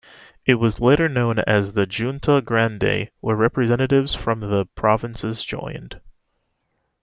It 0.47 0.55
was 0.55 0.81
later 0.81 1.07
known 1.07 1.37
as 1.45 1.73
the 1.73 1.85
"Junta 1.85 2.41
Grande" 2.41 3.11
when 3.19 3.35
representatives 3.35 4.15
from 4.15 4.39
the 4.39 4.65
provinces 4.73 5.43
joined. 5.45 6.01